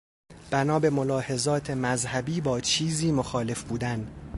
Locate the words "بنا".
0.51-0.79